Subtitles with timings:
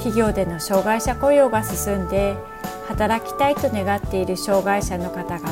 [0.00, 2.34] 企業での障害者雇用が進んで
[2.88, 5.48] 働きたいと願っている障害者の方が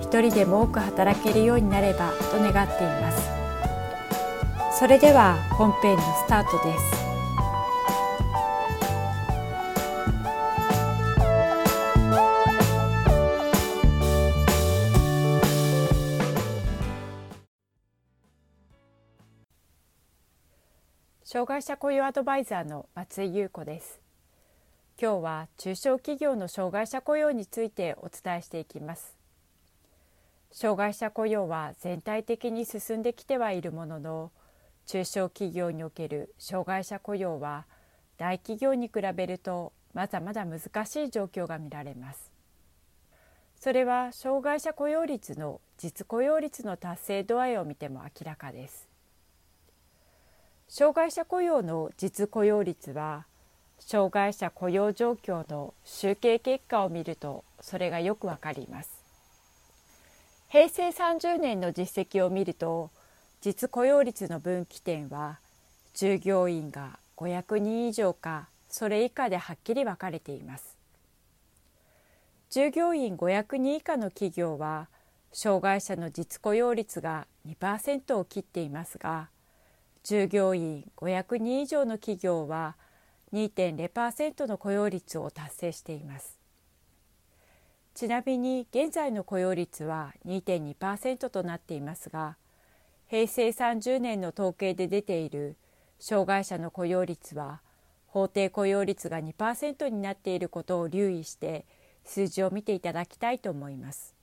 [0.00, 3.28] 一人でも多く働けるようになればと願っています。
[4.78, 6.99] それでは本編のスタートです。
[21.40, 23.98] 障害者雇用アドバイザーの松井優子です。
[25.00, 29.16] 今日は中小企業の障害者雇用についてお伝えしていきます。
[30.52, 34.32] 障害者雇用は全体的に進んできてはいるものの
[34.84, 37.64] 中小企業における障害者雇用は
[38.18, 42.30] 大企業に比べるとまだまだ難しい状況が見られます。
[43.58, 48.89] それは障害者雇用率の実雇用率の達成度合いを見ても明らかです。
[50.72, 53.26] 障害者雇用の実雇用率は
[53.80, 59.02] 障害者雇用状況の集計結果を見るとそれがよくわかります。
[60.48, 62.90] 平成30年の実績を見ると
[63.40, 65.40] 実雇用率の分岐点は
[65.92, 70.76] 従業員が500人以上かそれ以下ではっきり分かれています。
[72.48, 74.86] 従業員500人以下の企業は
[75.32, 79.30] 障害者の実雇用率が2%を切っていますが
[80.02, 82.76] 従業員500人以上の企業は
[83.32, 86.38] 2.0%の雇用率を達成しています
[87.94, 92.36] ちなみに現在の雇用率は2.2%となっていますが
[93.06, 95.56] 平成30年の統計で出ている
[95.98, 97.60] 障害者の雇用率は
[98.06, 101.64] 法定雇用率が2%になっていることを留意して
[102.04, 104.16] 数字を見ていただきたいと思います。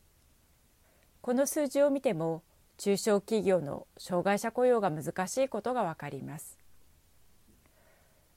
[1.22, 2.44] この数字を見ても
[2.78, 6.58] 中小企業の障害者雇用が難しいことがわかります。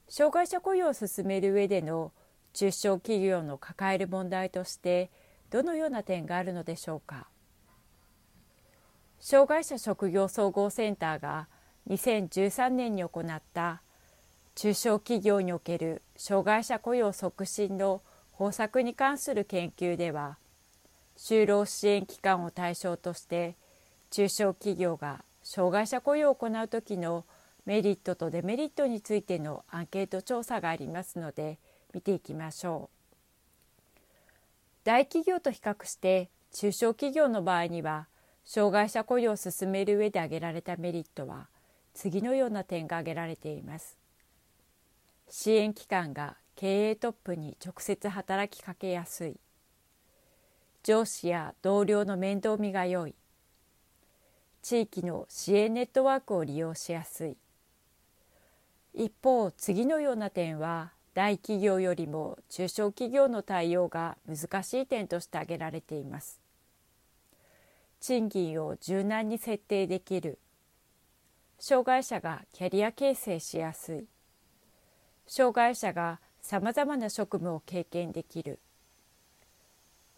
[0.08, 2.12] 障害者雇用を進める上での
[2.52, 5.10] 中小企業の抱える問題として
[5.50, 7.28] どのような点があるのでしょうか。
[9.20, 11.48] 障害者職業総合センターが
[11.88, 13.82] 2013年に行った
[14.54, 18.02] 中小企業における障害者雇用促進の
[18.32, 20.38] 方策に関する研究では
[21.16, 23.56] 就労支援機関を対象として
[24.10, 27.24] 中小企業が障害者雇用を行う時の
[27.64, 31.58] メリットとデメリットについてのアンケート調査がありますので
[31.94, 33.98] 見ていきましょう。
[34.82, 38.08] 大企業と比較して中小企業の場合には
[38.44, 41.48] 障害者雇用を進める上で挙げられたメリットは
[41.94, 43.96] 次のような点が挙げられています。
[45.28, 49.38] 支援機関が経営トップに直接働きかけやすい
[50.82, 53.14] 上司や同僚の面倒見が良い
[54.62, 57.36] 地域の支援ネットワークを利用しやすい。
[58.94, 66.40] 一方次のような点は大企業よりも中小企業の対応が難しい点として挙げられています。
[68.00, 70.38] 賃金を柔軟に設定できる。
[71.58, 74.04] 障害者がキャリア形成しやすい。
[75.26, 78.58] 障害者がさまざまな職務を経験できる。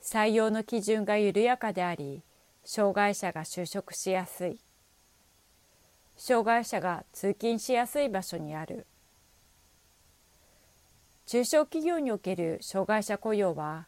[0.02, 2.22] 採用の基準が緩やかであり
[2.64, 4.60] 障害者が就職しやすい。
[6.16, 8.86] 障害者が通勤しやすい場所にある。
[11.26, 13.86] 中小企業における障害者雇用は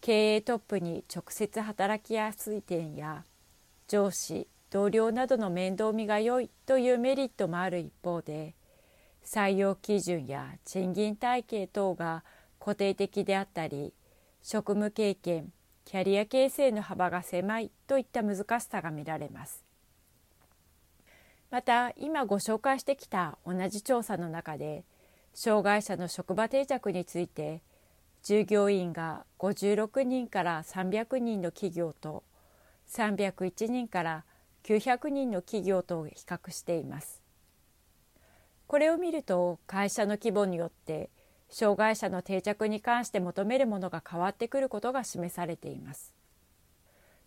[0.00, 3.24] 経営トップに直接働きやすい点や
[3.88, 8.54] 上司同僚などの面倒見が良いというメリットもある一方で
[9.24, 12.22] 採用基準や賃金体系等が
[12.60, 13.92] 固定的であったり
[14.42, 15.52] 職務経験
[15.84, 19.64] キャリア形成の幅が狭いといった難しさが見られます。
[21.50, 24.84] また今ご紹介してきた同じ調査の中で
[25.34, 27.62] 障害者の職場定着について
[28.22, 32.24] 従業員が56人から300人の企業と
[32.88, 34.24] 301人から
[34.64, 37.22] 900人の企業と比較しています。
[38.66, 41.10] これを見ると会社の規模によって
[41.50, 46.14] 障害者の定着に関して求めるものが変わってくることが示されています。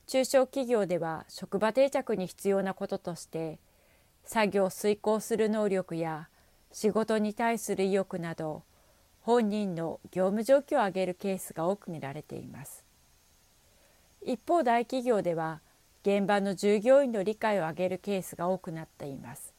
[0.08, 3.60] 中小企業では職場定着に必要なこととして
[4.24, 6.30] 作業遂行する能力や
[6.72, 8.64] 仕事に対する意欲など
[9.22, 12.86] 本人の業務状況を上げるケースが多く見られています。
[14.22, 15.62] 一方大企業では
[16.04, 19.54] 現場の従業員の理解を上げるケースが多くなっています。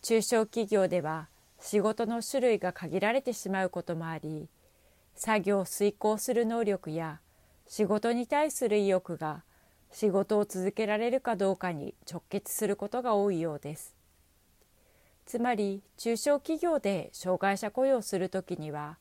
[0.00, 1.28] 中小企業では
[1.64, 4.48] 仕事の種類が限られてしまうこともあり
[5.14, 7.20] 作業を遂行する能力や
[7.68, 9.44] 仕事に対する意欲が
[9.92, 13.94] 仕事を続けられるかどうかに直結することが多いようです。
[15.24, 18.98] つまり中小企業で障害者雇用するときには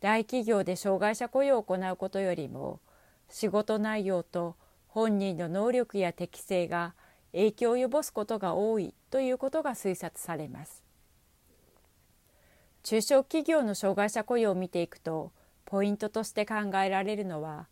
[0.00, 2.80] 大企業で障害者雇用を行うことよりも
[3.28, 4.56] 仕事内容と
[4.88, 6.94] 本人の能力や適性が
[7.30, 10.82] 影響を及ぼすことが多いということが推察されます。
[12.82, 15.30] 中小企業の障害者雇用を見ていくと
[15.64, 17.68] ポイントとして考えられるのは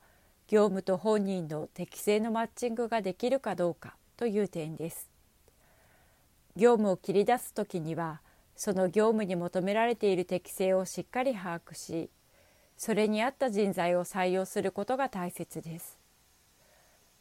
[0.47, 5.09] 業務と本人の適正のマッチングができるかどうかという点です。
[6.57, 8.21] 業務を切り出す時には
[8.57, 12.11] その業務に求められている適性をしっかり把握し
[12.77, 15.99] それに合った人材を採用することが大切です。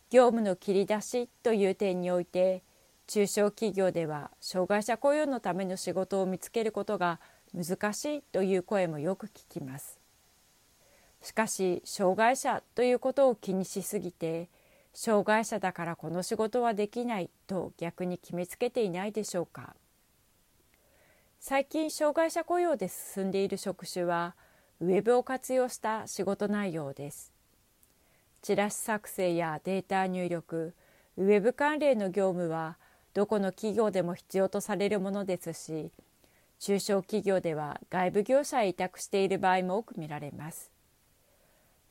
[0.10, 2.64] 業務の切り出しという点において
[3.08, 7.20] 中小企業では障害者雇用のための仕事を見つけることが
[7.54, 10.00] 難しいという声もよく聞きます。
[11.22, 14.48] しかし障害者ということを気にしすぎて
[14.94, 19.75] 障害者だからこの仕事はできないと逆に決めつけていないでしょうか。
[21.40, 24.36] 最近障害者雇用で進んでいる職種は
[24.81, 27.31] ウェブを活用した仕事内容です。
[28.42, 30.74] チラシ作成やデータ入力
[31.18, 32.78] ウェブ関連の業務は
[33.13, 35.92] どこの企業でも必要とされるものですし
[36.60, 40.72] 中小企業では外部業者へ委託している場合も多く見られます。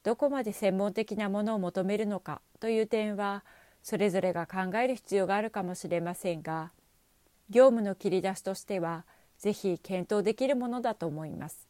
[0.04, 3.44] どこまで専門的なものを求めるのかという点は
[3.82, 6.70] それぞれが考える必要があるかもしれませんが
[7.50, 9.04] 業務の切り出しとしては
[9.38, 11.66] ぜひ検討できるものだと思います。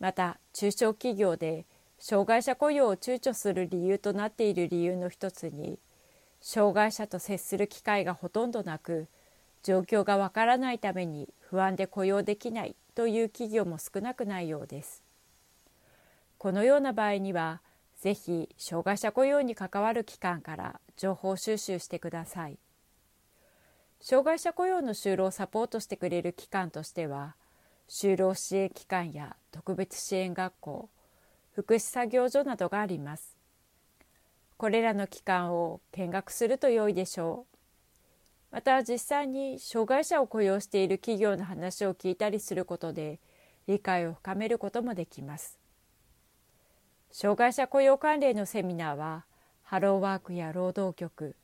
[0.00, 1.66] また中小企業で
[1.98, 5.78] 障害者雇用を躊躇する理由となっている理由の一つに
[6.40, 9.08] 障害者と接する機会がほとんどなく
[9.62, 15.02] 状況がわからないために不安で雇用できないという企業も少なくないようです。
[16.38, 17.60] このような場合には
[17.98, 22.58] ぜひ障害者雇用に関わる機関から情報収集してください。
[24.00, 27.36] 障害者雇用の就労をサポートしてくれる機関としては
[27.88, 30.88] 就労支援機関や特別支援学校
[31.52, 33.36] 福祉作業所などがあります。
[34.56, 37.56] これらの機関を見学すると良いでしょう。
[38.60, 43.18] また実際に障害者を雇用している企業の話を聞いたりすることで
[43.66, 45.58] 理解を深めることもできます。
[47.10, 49.24] 障害者雇用関連のセミナーは
[49.62, 51.36] ハローワークや労働局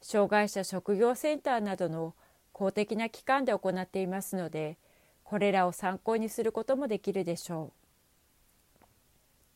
[0.00, 2.14] 障害者職業センターなどの
[2.52, 4.78] 公的な機関で行っていますので
[5.24, 7.74] これらを参考にすることもできるでしょ
[8.80, 8.84] う。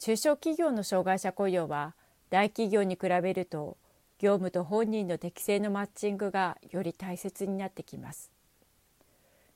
[0.01, 1.95] 中小企業の障害者雇用は
[2.29, 3.79] 大企業に比べると
[4.19, 8.31] 業務と本人の適正のマッチングがより大切になってきます。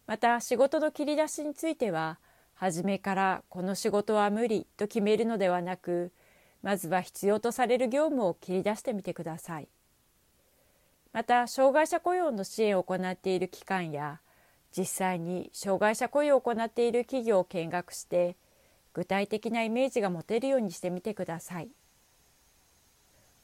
[0.07, 2.19] また仕事の切り出しについては
[2.55, 6.12] 初めからこの仕事は無理と決めるのではなく
[6.62, 9.69] まずは必要とされる業務を切り出してみてください。
[11.12, 14.21] また障害者雇用の支援を行っている機関や
[14.76, 18.37] 実際に障害者雇用を行っている企業を見学して
[18.93, 21.71] 具体的なイメージが持てるようにしてみてください。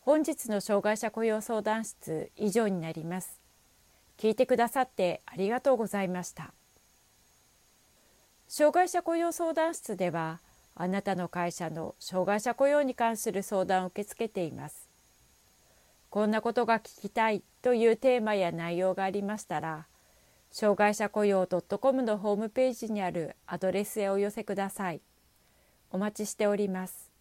[0.06, 3.40] 本日の障害者雇用相談室以上になります。
[4.16, 6.54] 聞いてくださってありがとうございました。
[8.46, 10.38] 障害者雇用相談室では
[10.76, 14.88] あなたの会社の障害者雇用に関する相談を受け付けています。
[16.08, 19.88] こんなことが聞きたいというテーマや内容がありましたら
[20.52, 25.00] 障害者雇用 .com のホームページにあるアドレスへお寄せください。
[25.90, 27.15] お待ちしております。